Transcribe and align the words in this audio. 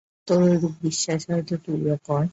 তোর 0.27 0.39
ঐরূপ 0.45 0.73
বিশ্বাস 0.81 1.21
হয় 1.29 1.43
তো 1.43 1.55
তুইও 1.65 1.97
কর। 2.07 2.23